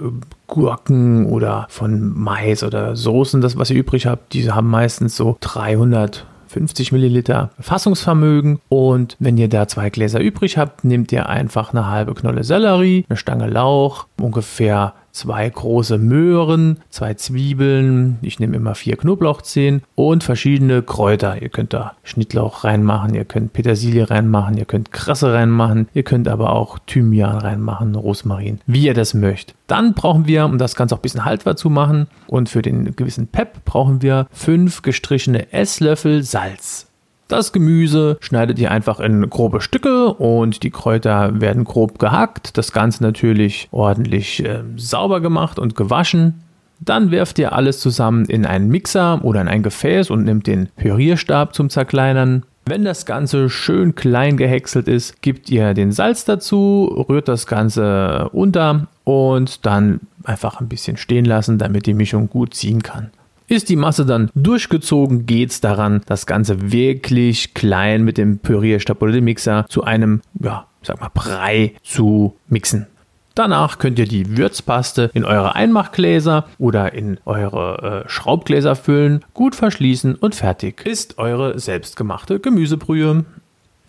Gurken 0.46 1.24
oder 1.24 1.66
von 1.70 2.12
Mais 2.14 2.62
oder 2.62 2.96
Soßen, 2.96 3.40
das 3.40 3.56
was 3.56 3.70
ihr 3.70 3.78
übrig 3.78 4.04
habt. 4.04 4.34
Diese 4.34 4.54
haben 4.54 4.68
meistens 4.68 5.16
so 5.16 5.38
300 5.40 6.26
50 6.48 6.92
Milliliter 6.92 7.50
Fassungsvermögen. 7.60 8.60
Und 8.68 9.16
wenn 9.20 9.38
ihr 9.38 9.48
da 9.48 9.68
zwei 9.68 9.88
Gläser 9.88 10.20
übrig 10.20 10.58
habt, 10.58 10.84
nehmt 10.84 11.12
ihr 11.12 11.28
einfach 11.28 11.72
eine 11.72 11.86
halbe 11.86 12.12
Knolle 12.12 12.44
Sellerie, 12.44 13.06
eine 13.08 13.16
Stange 13.16 13.48
Lauch, 13.48 14.06
ungefähr 14.20 14.94
zwei 15.12 15.48
große 15.48 15.98
Möhren, 15.98 16.78
zwei 16.90 17.14
Zwiebeln, 17.14 18.18
ich 18.22 18.40
nehme 18.40 18.56
immer 18.56 18.74
vier 18.74 18.96
Knoblauchzehen 18.96 19.82
und 19.94 20.24
verschiedene 20.24 20.82
Kräuter. 20.82 21.40
Ihr 21.40 21.48
könnt 21.48 21.72
da 21.72 21.94
Schnittlauch 22.02 22.64
reinmachen, 22.64 23.14
ihr 23.14 23.24
könnt 23.24 23.52
Petersilie 23.52 24.10
reinmachen, 24.10 24.56
ihr 24.56 24.64
könnt 24.64 24.92
Krasse 24.92 25.32
reinmachen, 25.32 25.88
ihr 25.94 26.02
könnt 26.02 26.28
aber 26.28 26.50
auch 26.52 26.78
Thymian 26.86 27.38
reinmachen, 27.38 27.94
Rosmarin, 27.94 28.60
wie 28.66 28.86
ihr 28.86 28.94
das 28.94 29.14
möchtet. 29.14 29.56
Dann 29.66 29.94
brauchen 29.94 30.26
wir, 30.26 30.44
um 30.44 30.58
das 30.58 30.74
Ganze 30.74 30.94
auch 30.94 30.98
ein 30.98 31.02
bisschen 31.02 31.24
haltbar 31.24 31.56
zu 31.56 31.70
machen 31.70 32.08
und 32.26 32.48
für 32.48 32.62
den 32.62 32.96
gewissen 32.96 33.28
Pep, 33.28 33.64
brauchen 33.64 34.02
wir 34.02 34.26
fünf 34.32 34.82
gestrichene 34.82 35.52
Esslöffel 35.52 36.22
Salz. 36.22 36.89
Das 37.30 37.52
Gemüse 37.52 38.18
schneidet 38.20 38.58
ihr 38.58 38.72
einfach 38.72 38.99
in 38.99 39.30
grobe 39.30 39.60
Stücke 39.60 40.12
und 40.14 40.64
die 40.64 40.70
Kräuter 40.70 41.40
werden 41.40 41.62
grob 41.62 42.00
gehackt. 42.00 42.58
Das 42.58 42.72
Ganze 42.72 43.04
natürlich 43.04 43.68
ordentlich 43.70 44.44
äh, 44.44 44.64
sauber 44.76 45.20
gemacht 45.20 45.60
und 45.60 45.76
gewaschen. 45.76 46.42
Dann 46.80 47.12
werft 47.12 47.38
ihr 47.38 47.52
alles 47.52 47.78
zusammen 47.78 48.25
in 48.25 48.44
einen 48.44 48.68
Mixer 48.68 49.25
oder 49.25 49.40
in 49.42 49.46
ein 49.46 49.62
Gefäß 49.62 50.10
und 50.10 50.25
nehmt 50.25 50.49
den 50.49 50.70
Pürierstab 50.75 51.54
zum 51.54 51.70
Zerkleinern. 51.70 52.42
Wenn 52.66 52.84
das 52.84 53.06
Ganze 53.06 53.49
schön 53.49 53.94
klein 53.94 54.37
gehäckselt 54.37 54.88
ist, 54.88 55.22
gebt 55.22 55.49
ihr 55.50 55.72
den 55.72 55.92
Salz 55.92 56.25
dazu, 56.25 57.06
rührt 57.08 57.28
das 57.28 57.46
Ganze 57.46 58.28
unter 58.32 58.88
und 59.04 59.64
dann 59.66 60.00
einfach 60.25 60.60
ein 60.60 60.68
bisschen 60.68 60.96
stehen 60.96 61.26
lassen, 61.26 61.58
damit 61.58 61.87
die 61.87 61.94
Mischung 61.94 62.28
gut 62.28 62.54
ziehen 62.54 62.82
kann. 62.82 63.10
Ist 63.50 63.69
die 63.69 63.75
Masse 63.75 64.07
dann 64.07 64.30
durchgezogen, 64.37 65.26
geht 65.26 65.50
es 65.50 65.61
daran, 65.61 66.02
das 66.07 66.26
Ganze 66.26 66.71
wirklich 66.71 67.52
klein 67.52 68.04
mit 68.04 68.16
dem 68.16 68.38
Pürierstab 68.38 69.02
oder 69.02 69.11
dem 69.11 69.25
Mixer 69.25 69.66
zu 69.69 69.83
einem, 69.83 70.21
ja, 70.40 70.69
sag 70.83 71.00
mal, 71.00 71.11
Brei 71.12 71.75
zu 71.83 72.37
mixen. 72.47 72.87
Danach 73.35 73.78
könnt 73.78 73.99
ihr 73.99 74.07
die 74.07 74.37
Würzpaste 74.37 75.11
in 75.14 75.25
eure 75.25 75.57
Einmachgläser 75.57 76.47
oder 76.59 76.92
in 76.92 77.19
eure 77.25 78.04
äh, 78.04 78.09
Schraubgläser 78.09 78.76
füllen, 78.76 79.25
gut 79.35 79.57
verschließen 79.57 80.14
und 80.14 80.37
fertig 80.37 80.87
ist 80.87 81.19
eure 81.19 81.59
selbstgemachte 81.59 82.38
Gemüsebrühe. 82.38 83.25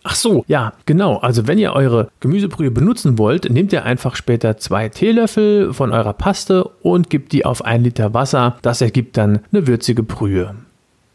Ach 0.03 0.15
so, 0.15 0.43
ja, 0.48 0.74
genau. 0.86 1.17
Also 1.17 1.48
wenn 1.48 1.60
ihr 1.60 1.74
eure 1.74 2.10
Gemüsebrühe 2.20 2.72
benutzen 2.72 3.17
wollt, 3.17 3.50
nehmt 3.51 3.72
ihr 3.72 3.86
einfach 3.86 4.15
später 4.15 4.58
zwei 4.58 4.89
Teelöffel 4.89 5.74
von 5.74 5.91
eurer 5.91 6.13
Paste 6.13 6.63
und 6.81 7.10
gebt 7.10 7.31
die 7.34 7.46
auf 7.46 7.63
ein 7.63 7.84
Liter 7.84 8.13
Wasser. 8.13 8.58
Das 8.63 8.81
ergibt 8.81 9.17
dann 9.17 9.39
eine 9.51 9.67
würzige 9.67 10.01
Brühe. 10.01 10.55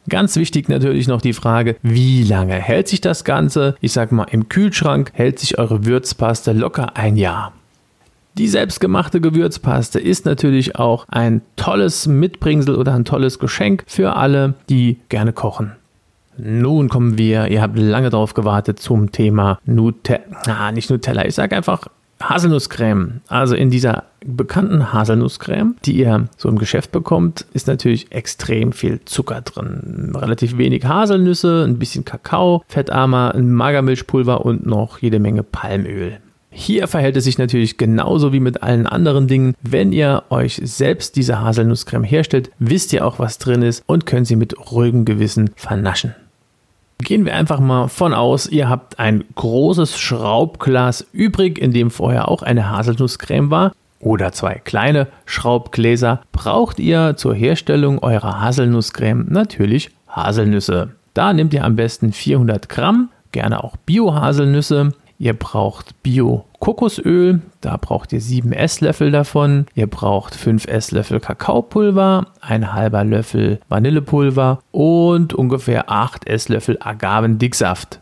Ganz 0.09 0.37
wichtig 0.37 0.69
natürlich 0.69 1.09
noch 1.09 1.21
die 1.21 1.33
Frage, 1.33 1.77
wie 1.83 2.23
lange 2.23 2.55
hält 2.55 2.87
sich 2.87 3.01
das 3.01 3.25
Ganze? 3.25 3.75
Ich 3.81 3.93
sag 3.93 4.13
mal, 4.13 4.27
im 4.31 4.49
Kühlschrank 4.49 5.11
hält 5.15 5.41
sich 5.41 5.59
eure 5.59 5.85
Würzpaste 5.85 6.53
locker 6.53 6.97
ein 6.97 7.17
Jahr. 7.17 7.53
Die 8.39 8.47
selbstgemachte 8.47 9.21
Gewürzpaste 9.21 9.99
ist 9.99 10.27
natürlich 10.27 10.77
auch 10.77 11.07
ein 11.09 11.41
tolles 11.57 12.07
Mitbringsel 12.07 12.77
oder 12.77 12.95
ein 12.95 13.05
tolles 13.07 13.39
Geschenk 13.41 13.83
für 13.89 14.15
alle, 14.15 14.55
die 14.69 14.99
gerne 15.09 15.33
kochen. 15.33 15.73
Nun 16.39 16.89
kommen 16.89 17.19
wir, 17.19 17.49
ihr 17.49 17.63
habt 17.63 17.79
lange 17.79 18.11
darauf 18.11 18.35
gewartet, 18.35 18.81
zum 18.81 19.13
Thema 19.13 19.59
Nutella. 19.65 20.21
Ah, 20.47 20.73
nicht 20.73 20.91
Nutella, 20.91 21.25
ich 21.25 21.35
sage 21.35 21.57
einfach 21.57 21.89
Haselnusscreme. 22.23 23.21
Also 23.29 23.55
in 23.55 23.71
dieser 23.71 24.05
bekannten 24.25 24.93
Haselnusscreme, 24.93 25.77
die 25.85 25.93
ihr 25.93 26.29
so 26.37 26.49
im 26.49 26.59
Geschäft 26.59 26.93
bekommt, 26.93 27.47
ist 27.53 27.67
natürlich 27.67 28.11
extrem 28.13 28.73
viel 28.73 29.01
Zucker 29.05 29.43
drin. 29.43 30.13
Relativ 30.15 30.57
wenig 30.59 30.85
Haselnüsse, 30.85 31.65
ein 31.67 31.79
bisschen 31.79 32.05
Kakao, 32.05 32.65
fettarmer, 32.69 33.35
ein 33.35 33.53
Magermilchpulver 33.53 34.45
und 34.45 34.67
noch 34.67 34.99
jede 34.99 35.19
Menge 35.19 35.43
Palmöl. 35.43 36.19
Hier 36.51 36.89
verhält 36.89 37.17
es 37.17 37.25
sich 37.25 37.37
natürlich 37.37 37.77
genauso 37.77 38.33
wie 38.33 38.41
mit 38.41 38.63
allen 38.63 38.87
anderen 38.87 39.27
Dingen. 39.27 39.55
Wenn 39.61 39.93
ihr 39.93 40.23
euch 40.31 40.59
selbst 40.65 41.17
diese 41.17 41.41
Haselnusscreme 41.43 42.05
herstellt, 42.05 42.51
wisst 42.59 42.95
ihr 42.95 43.07
auch, 43.07 43.19
was 43.19 43.37
drin 43.37 43.61
ist 43.61 43.85
und 43.87 44.07
könnt 44.07 44.27
sie 44.27 44.37
mit 44.37 44.55
ruhigem 44.73 45.05
Gewissen 45.05 45.51
vernaschen. 45.55 46.15
Gehen 46.99 47.27
wir 47.27 47.35
einfach 47.35 47.61
mal 47.61 47.89
von 47.89 48.15
aus, 48.15 48.47
ihr 48.49 48.69
habt 48.69 48.99
ein 48.99 49.25
großes 49.35 49.99
Schraubglas 49.99 51.07
übrig, 51.13 51.59
in 51.59 51.73
dem 51.73 51.91
vorher 51.91 52.29
auch 52.29 52.43
eine 52.43 52.71
Haselnusscreme 52.71 53.51
war. 53.51 53.73
Oder 54.01 54.33
zwei 54.33 54.55
kleine 54.55 55.09
Schraubgläser 55.25 56.21
braucht 56.33 56.79
ihr 56.79 57.17
zur 57.17 57.35
Herstellung 57.35 57.99
eurer 57.99 58.41
Haselnusscreme 58.41 59.27
natürlich 59.29 59.91
Haselnüsse. 60.09 60.91
Da 61.13 61.33
nehmt 61.33 61.53
ihr 61.55 61.65
am 61.65 61.77
besten 61.77 62.13
400 62.13 62.69
Gramm, 62.69 63.11
gerne 63.33 63.63
auch 63.63 63.77
Bio-Haselnüsse. 63.77 64.93
Ihr 65.19 65.33
braucht 65.33 66.03
Bio-Kokosöl, 66.03 67.41
da 67.63 67.79
braucht 67.79 68.13
ihr 68.13 68.21
7 68.21 68.53
Esslöffel 68.53 69.11
davon. 69.11 69.67
Ihr 69.75 69.87
braucht 69.87 70.35
5 70.35 70.67
Esslöffel 70.67 71.21
Kakaopulver, 71.21 72.27
ein 72.41 72.75
halber 72.75 73.03
Löffel 73.03 73.61
Vanillepulver 73.69 74.61
und 74.73 75.33
ungefähr 75.33 75.91
8 75.91 76.27
Esslöffel 76.27 76.79
Agavendicksaft. 76.81 78.01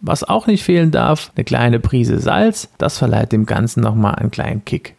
Was 0.00 0.24
auch 0.24 0.46
nicht 0.46 0.62
fehlen 0.64 0.90
darf, 0.90 1.30
eine 1.36 1.44
kleine 1.44 1.80
Prise 1.80 2.18
Salz, 2.18 2.68
das 2.78 2.98
verleiht 2.98 3.32
dem 3.32 3.46
Ganzen 3.46 3.80
nochmal 3.82 4.16
einen 4.16 4.30
kleinen 4.30 4.64
Kick. 4.64 4.94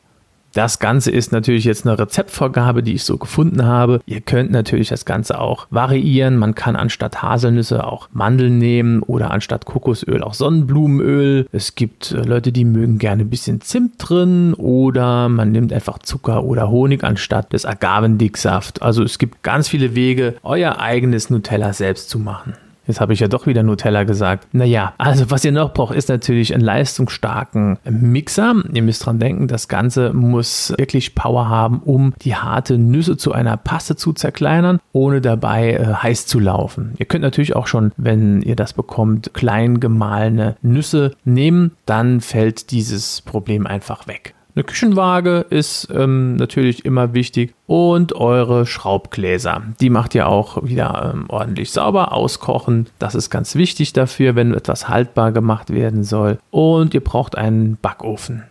Das 0.53 0.77
Ganze 0.77 1.09
ist 1.09 1.31
natürlich 1.31 1.65
jetzt 1.65 1.87
eine 1.87 1.97
Rezeptvorgabe, 1.97 2.83
die 2.83 2.93
ich 2.93 3.03
so 3.03 3.17
gefunden 3.17 3.65
habe. 3.65 4.01
Ihr 4.05 4.21
könnt 4.21 4.51
natürlich 4.51 4.89
das 4.89 5.03
Ganze 5.03 5.39
auch 5.39 5.65
variieren. 5.71 6.37
Man 6.37 6.53
kann 6.53 6.75
anstatt 6.75 7.23
Haselnüsse 7.23 7.85
auch 7.85 8.07
Mandeln 8.13 8.59
nehmen 8.59 9.01
oder 9.01 9.31
anstatt 9.31 9.65
Kokosöl 9.65 10.21
auch 10.21 10.35
Sonnenblumenöl. 10.35 11.47
Es 11.51 11.73
gibt 11.73 12.11
äh, 12.11 12.21
Leute, 12.21 12.51
die 12.51 12.65
mögen 12.65 12.99
gerne 12.99 13.23
ein 13.23 13.31
bisschen 13.31 13.61
Zimt 13.61 13.95
drin 13.97 14.53
oder 14.53 15.27
man 15.27 15.51
nimmt 15.51 15.73
einfach 15.73 15.97
Zucker 15.99 16.43
oder 16.43 16.69
Honig 16.69 17.03
anstatt 17.03 17.51
des 17.51 17.65
Agavendicksaft. 17.65 18.83
Also 18.83 19.01
es 19.01 19.17
gibt 19.17 19.41
ganz 19.41 19.67
viele 19.67 19.95
Wege, 19.95 20.35
euer 20.43 20.79
eigenes 20.79 21.31
Nutella 21.31 21.73
selbst 21.73 22.11
zu 22.11 22.19
machen. 22.19 22.53
Jetzt 22.85 22.99
habe 22.99 23.13
ich 23.13 23.19
ja 23.19 23.27
doch 23.27 23.47
wieder 23.47 23.63
Nutella 23.63 24.03
gesagt. 24.03 24.47
Naja, 24.51 24.93
also 24.97 25.31
was 25.31 25.45
ihr 25.45 25.51
noch 25.51 25.73
braucht, 25.73 25.95
ist 25.95 26.09
natürlich 26.09 26.53
einen 26.53 26.63
leistungsstarken 26.63 27.79
Mixer. 27.89 28.55
Ihr 28.73 28.81
müsst 28.81 29.05
dran 29.05 29.19
denken, 29.19 29.47
das 29.47 29.67
Ganze 29.67 30.13
muss 30.13 30.73
wirklich 30.77 31.15
Power 31.15 31.49
haben, 31.49 31.81
um 31.83 32.13
die 32.21 32.35
harte 32.35 32.77
Nüsse 32.77 33.17
zu 33.17 33.31
einer 33.31 33.57
Paste 33.57 33.95
zu 33.95 34.13
zerkleinern, 34.13 34.79
ohne 34.91 35.21
dabei 35.21 35.73
äh, 35.73 35.85
heiß 35.85 36.25
zu 36.27 36.39
laufen. 36.39 36.93
Ihr 36.97 37.05
könnt 37.05 37.23
natürlich 37.23 37.55
auch 37.55 37.67
schon, 37.67 37.91
wenn 37.97 38.41
ihr 38.41 38.55
das 38.55 38.73
bekommt, 38.73 39.33
klein 39.33 39.79
gemahlene 39.79 40.55
Nüsse 40.61 41.15
nehmen. 41.23 41.71
Dann 41.85 42.21
fällt 42.21 42.71
dieses 42.71 43.21
Problem 43.21 43.65
einfach 43.65 44.07
weg. 44.07 44.33
Eine 44.55 44.65
Küchenwaage 44.65 45.45
ist 45.49 45.87
ähm, 45.91 46.35
natürlich 46.35 46.85
immer 46.85 47.15
wichtig 47.15 47.55
und 47.65 48.13
eure 48.13 48.67
Schraubgläser. 48.67 49.63
Die 49.81 49.89
macht 49.89 50.13
ihr 50.13 50.27
auch 50.27 50.63
wieder 50.63 51.11
ähm, 51.15 51.25
ordentlich 51.27 51.71
sauber, 51.71 52.11
auskochen. 52.11 52.87
Das 52.99 53.15
ist 53.15 53.31
ganz 53.31 53.55
wichtig 53.55 53.93
dafür, 53.93 54.35
wenn 54.35 54.53
etwas 54.53 54.89
haltbar 54.89 55.31
gemacht 55.31 55.73
werden 55.73 56.03
soll. 56.03 56.37
Und 56.51 56.93
ihr 56.93 57.03
braucht 57.03 57.35
einen 57.35 57.77
Backofen. 57.81 58.43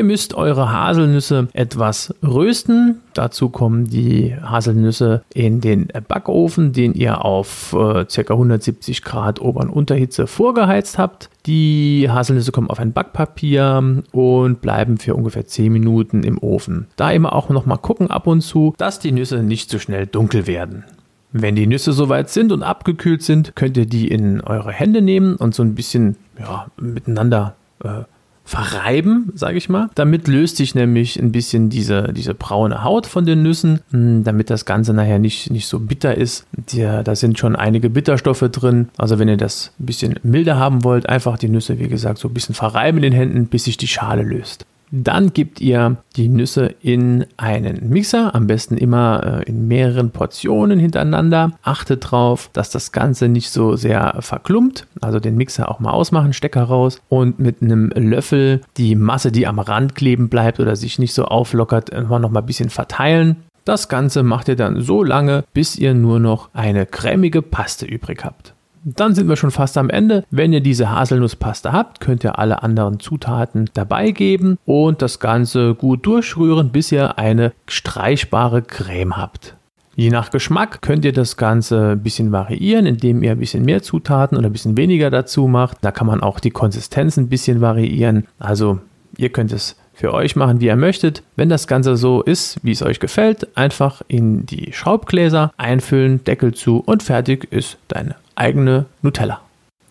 Ihr 0.00 0.04
müsst 0.04 0.32
eure 0.32 0.72
Haselnüsse 0.72 1.48
etwas 1.52 2.14
rösten. 2.22 3.02
Dazu 3.12 3.50
kommen 3.50 3.84
die 3.84 4.34
Haselnüsse 4.34 5.22
in 5.34 5.60
den 5.60 5.88
Backofen, 6.08 6.72
den 6.72 6.94
ihr 6.94 7.22
auf 7.22 7.74
äh, 7.74 8.06
ca. 8.06 8.32
170 8.32 9.02
Grad 9.02 9.42
Ober- 9.42 9.60
und 9.60 9.68
Unterhitze 9.68 10.26
vorgeheizt 10.26 10.96
habt. 10.96 11.28
Die 11.44 12.08
Haselnüsse 12.08 12.50
kommen 12.50 12.70
auf 12.70 12.78
ein 12.78 12.94
Backpapier 12.94 14.02
und 14.12 14.62
bleiben 14.62 14.96
für 14.96 15.14
ungefähr 15.14 15.46
10 15.46 15.70
Minuten 15.70 16.22
im 16.22 16.38
Ofen. 16.38 16.86
Da 16.96 17.10
immer 17.10 17.34
auch 17.34 17.50
noch 17.50 17.66
mal 17.66 17.76
gucken 17.76 18.10
ab 18.10 18.26
und 18.26 18.40
zu, 18.40 18.72
dass 18.78 19.00
die 19.00 19.12
Nüsse 19.12 19.42
nicht 19.42 19.68
zu 19.68 19.76
so 19.76 19.82
schnell 19.82 20.06
dunkel 20.06 20.46
werden. 20.46 20.84
Wenn 21.32 21.56
die 21.56 21.66
Nüsse 21.66 21.92
soweit 21.92 22.30
sind 22.30 22.52
und 22.52 22.62
abgekühlt 22.62 23.22
sind, 23.22 23.54
könnt 23.54 23.76
ihr 23.76 23.84
die 23.84 24.08
in 24.08 24.40
eure 24.40 24.72
Hände 24.72 25.02
nehmen 25.02 25.36
und 25.36 25.54
so 25.54 25.62
ein 25.62 25.74
bisschen 25.74 26.16
ja, 26.38 26.68
miteinander 26.78 27.54
äh, 27.84 28.04
verreiben, 28.50 29.30
sage 29.36 29.58
ich 29.58 29.68
mal. 29.68 29.90
Damit 29.94 30.26
löst 30.26 30.56
sich 30.56 30.74
nämlich 30.74 31.16
ein 31.20 31.30
bisschen 31.30 31.70
diese, 31.70 32.12
diese 32.12 32.34
braune 32.34 32.82
Haut 32.82 33.06
von 33.06 33.24
den 33.24 33.44
Nüssen, 33.44 33.78
hm, 33.92 34.24
damit 34.24 34.50
das 34.50 34.64
Ganze 34.64 34.92
nachher 34.92 35.20
nicht, 35.20 35.52
nicht 35.52 35.68
so 35.68 35.78
bitter 35.78 36.16
ist. 36.16 36.46
Die, 36.72 36.80
da 36.80 37.14
sind 37.14 37.38
schon 37.38 37.54
einige 37.54 37.90
Bitterstoffe 37.90 38.48
drin. 38.50 38.88
Also 38.98 39.20
wenn 39.20 39.28
ihr 39.28 39.36
das 39.36 39.70
ein 39.78 39.86
bisschen 39.86 40.18
milder 40.24 40.58
haben 40.58 40.82
wollt, 40.82 41.08
einfach 41.08 41.38
die 41.38 41.48
Nüsse, 41.48 41.78
wie 41.78 41.86
gesagt, 41.86 42.18
so 42.18 42.26
ein 42.26 42.34
bisschen 42.34 42.56
verreiben 42.56 42.98
in 42.98 43.02
den 43.02 43.12
Händen, 43.12 43.46
bis 43.46 43.64
sich 43.64 43.76
die 43.76 43.86
Schale 43.86 44.22
löst. 44.22 44.66
Dann 44.92 45.32
gebt 45.32 45.60
ihr 45.60 45.98
die 46.16 46.28
Nüsse 46.28 46.74
in 46.80 47.24
einen 47.36 47.88
Mixer, 47.88 48.34
am 48.34 48.48
besten 48.48 48.76
immer 48.76 49.40
äh, 49.40 49.48
in 49.48 49.68
mehreren 49.68 50.10
Portionen 50.10 50.80
hintereinander. 50.80 51.52
Achtet 51.62 52.04
darauf, 52.04 52.50
dass 52.52 52.70
das 52.70 52.90
Ganze 52.90 53.28
nicht 53.28 53.50
so 53.50 53.76
sehr 53.76 54.16
verklumpt. 54.20 54.86
Also 55.00 55.20
den 55.20 55.36
Mixer 55.36 55.70
auch 55.70 55.78
mal 55.78 55.92
ausmachen, 55.92 56.32
Stecker 56.32 56.64
raus 56.64 57.00
und 57.08 57.38
mit 57.38 57.62
einem 57.62 57.90
Löffel 57.90 58.62
die 58.76 58.96
Masse, 58.96 59.30
die 59.30 59.46
am 59.46 59.60
Rand 59.60 59.94
kleben 59.94 60.28
bleibt 60.28 60.58
oder 60.58 60.74
sich 60.74 60.98
nicht 60.98 61.14
so 61.14 61.24
auflockert, 61.24 61.92
noch 61.92 62.30
mal 62.30 62.40
ein 62.40 62.46
bisschen 62.46 62.70
verteilen. 62.70 63.36
Das 63.64 63.88
Ganze 63.88 64.22
macht 64.22 64.48
ihr 64.48 64.56
dann 64.56 64.80
so 64.80 65.04
lange, 65.04 65.44
bis 65.52 65.76
ihr 65.76 65.94
nur 65.94 66.18
noch 66.18 66.48
eine 66.54 66.86
cremige 66.86 67.42
Paste 67.42 67.86
übrig 67.86 68.24
habt. 68.24 68.54
Dann 68.84 69.14
sind 69.14 69.28
wir 69.28 69.36
schon 69.36 69.50
fast 69.50 69.76
am 69.76 69.90
Ende. 69.90 70.24
Wenn 70.30 70.52
ihr 70.52 70.60
diese 70.60 70.90
Haselnusspaste 70.90 71.72
habt, 71.72 72.00
könnt 72.00 72.24
ihr 72.24 72.38
alle 72.38 72.62
anderen 72.62 72.98
Zutaten 72.98 73.68
dabei 73.74 74.10
geben 74.10 74.58
und 74.64 75.02
das 75.02 75.20
Ganze 75.20 75.74
gut 75.74 76.06
durchrühren, 76.06 76.70
bis 76.70 76.90
ihr 76.90 77.18
eine 77.18 77.52
streichbare 77.66 78.62
Creme 78.62 79.16
habt. 79.16 79.54
Je 79.96 80.08
nach 80.08 80.30
Geschmack 80.30 80.80
könnt 80.80 81.04
ihr 81.04 81.12
das 81.12 81.36
Ganze 81.36 81.90
ein 81.90 82.02
bisschen 82.02 82.32
variieren, 82.32 82.86
indem 82.86 83.22
ihr 83.22 83.32
ein 83.32 83.38
bisschen 83.38 83.66
mehr 83.66 83.82
Zutaten 83.82 84.38
oder 84.38 84.48
ein 84.48 84.52
bisschen 84.52 84.78
weniger 84.78 85.10
dazu 85.10 85.46
macht. 85.46 85.78
Da 85.82 85.90
kann 85.90 86.06
man 86.06 86.22
auch 86.22 86.40
die 86.40 86.50
Konsistenz 86.50 87.18
ein 87.18 87.28
bisschen 87.28 87.60
variieren. 87.60 88.26
Also 88.38 88.78
ihr 89.18 89.28
könnt 89.28 89.52
es 89.52 89.76
für 89.92 90.14
euch 90.14 90.36
machen, 90.36 90.60
wie 90.60 90.66
ihr 90.66 90.76
möchtet. 90.76 91.22
Wenn 91.36 91.50
das 91.50 91.66
Ganze 91.66 91.96
so 91.96 92.22
ist, 92.22 92.58
wie 92.62 92.70
es 92.70 92.82
euch 92.82 93.00
gefällt, 93.00 93.54
einfach 93.58 94.00
in 94.08 94.46
die 94.46 94.72
Schraubgläser 94.72 95.52
einfüllen, 95.58 96.24
Deckel 96.24 96.54
zu 96.54 96.78
und 96.78 97.02
fertig 97.02 97.52
ist 97.52 97.76
deine 97.88 98.14
eigene 98.40 98.86
Nutella. 99.02 99.40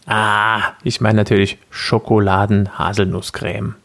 Ah, 0.06 0.74
ich 0.84 1.02
meine 1.02 1.18
natürlich 1.18 1.58
Schokoladen-Haselnusscreme. 1.70 3.76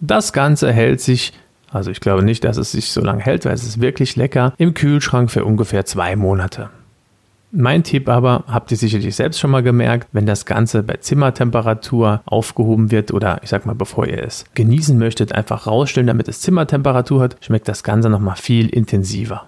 Das 0.00 0.32
Ganze 0.32 0.72
hält 0.72 1.00
sich, 1.00 1.32
also 1.70 1.92
ich 1.92 2.00
glaube 2.00 2.24
nicht, 2.24 2.42
dass 2.42 2.56
es 2.56 2.72
sich 2.72 2.90
so 2.90 3.00
lange 3.00 3.22
hält, 3.22 3.44
weil 3.44 3.54
es 3.54 3.62
ist 3.62 3.80
wirklich 3.80 4.16
lecker, 4.16 4.54
im 4.58 4.74
Kühlschrank 4.74 5.30
für 5.30 5.44
ungefähr 5.44 5.86
zwei 5.86 6.16
Monate. 6.16 6.70
Mein 7.54 7.84
Tipp 7.84 8.08
aber, 8.08 8.44
habt 8.48 8.70
ihr 8.70 8.78
sicherlich 8.78 9.14
selbst 9.14 9.38
schon 9.38 9.50
mal 9.50 9.62
gemerkt, 9.62 10.08
wenn 10.12 10.24
das 10.24 10.46
Ganze 10.46 10.82
bei 10.82 10.96
Zimmertemperatur 10.96 12.22
aufgehoben 12.24 12.90
wird 12.90 13.12
oder 13.12 13.40
ich 13.42 13.50
sag 13.50 13.66
mal, 13.66 13.74
bevor 13.74 14.06
ihr 14.06 14.24
es 14.24 14.46
genießen 14.54 14.98
möchtet, 14.98 15.34
einfach 15.34 15.66
rausstellen, 15.66 16.06
damit 16.06 16.28
es 16.28 16.40
Zimmertemperatur 16.40 17.22
hat, 17.22 17.36
schmeckt 17.40 17.68
das 17.68 17.84
Ganze 17.84 18.08
nochmal 18.08 18.36
viel 18.36 18.70
intensiver. 18.70 19.46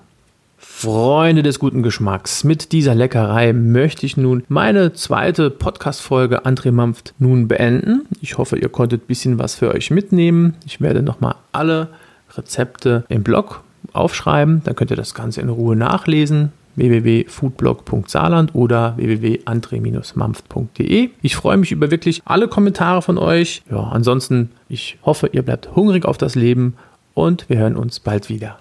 Freunde 0.67 1.43
des 1.43 1.59
guten 1.59 1.83
Geschmacks, 1.83 2.43
mit 2.43 2.73
dieser 2.73 2.95
Leckerei 2.95 3.53
möchte 3.53 4.07
ich 4.07 4.17
nun 4.17 4.45
meine 4.49 4.95
zweite 4.95 5.51
Podcast-Folge 5.51 6.47
André 6.47 6.73
Mampft 6.73 7.13
nun 7.19 7.49
beenden. 7.49 8.07
Ich 8.21 8.39
hoffe, 8.39 8.59
ihr 8.59 8.71
konntet 8.71 9.03
ein 9.03 9.07
bisschen 9.07 9.39
was 9.39 9.55
für 9.55 9.73
euch 9.73 9.91
mitnehmen. 9.91 10.57
Ich 10.67 10.81
werde 10.81 11.03
nochmal 11.03 11.35
alle 11.53 11.91
Rezepte 12.35 13.05
im 13.09 13.23
Blog 13.23 13.63
aufschreiben, 13.93 14.63
dann 14.65 14.75
könnt 14.75 14.91
ihr 14.91 14.97
das 14.97 15.15
Ganze 15.15 15.43
in 15.43 15.51
Ruhe 15.51 15.77
nachlesen 15.77 16.53
www.foodblog.saarland 16.77 18.55
oder 18.55 18.97
www.andre-mampft.de. 18.97 21.11
Ich 21.23 21.37
freue 21.37 21.57
mich 21.57 21.73
über 21.73 21.91
wirklich 21.91 22.23
alle 22.25 22.49
Kommentare 22.49 23.03
von 23.03 23.19
euch. 23.19 23.63
Ja, 23.71 23.85
ansonsten, 23.85 24.51
ich 24.69 24.99
hoffe, 25.05 25.29
ihr 25.29 25.43
bleibt 25.43 25.77
hungrig 25.77 26.05
auf 26.05 26.19
das 26.19 26.35
Leben 26.35 26.75
und 27.15 27.49
wir 27.49 27.59
hören 27.59 27.77
uns 27.77 28.01
bald 28.01 28.29
wieder. 28.29 28.59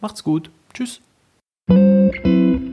Macht's 0.00 0.24
gut. 0.24 0.48
Tschüss. 0.72 1.00
Música 1.70 2.69